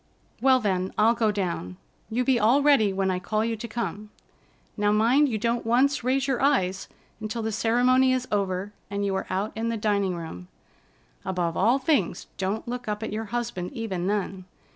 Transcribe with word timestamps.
"Well, 0.41 0.59
then, 0.59 0.91
I'll 0.97 1.13
go 1.13 1.29
down. 1.31 1.77
You 2.09 2.23
be 2.23 2.39
all 2.39 2.63
ready 2.63 2.91
when 2.91 3.11
I 3.11 3.19
call 3.19 3.45
you 3.45 3.55
to 3.55 3.67
come. 3.67 4.09
Now, 4.75 4.91
mind 4.91 5.29
you 5.29 5.37
don't 5.37 5.63
once 5.63 6.03
raise 6.03 6.27
your 6.27 6.41
eyes 6.41 6.87
until 7.19 7.43
the 7.43 7.51
ceremony 7.51 8.11
is 8.11 8.27
over 8.31 8.73
and 8.89 9.05
you 9.05 9.13
are 9.13 9.27
out 9.29 9.51
in 9.55 9.69
the 9.69 9.77
dining 9.77 10.15
room. 10.15 10.47
Above 11.23 11.55
all 11.55 11.77
things, 11.77 12.25
don't 12.39 12.67
look 12.67 12.87
up 12.87 13.03
at 13.03 13.13
your 13.13 13.25
husband 13.25 13.73
even 13.73 14.07
then. 14.07 14.45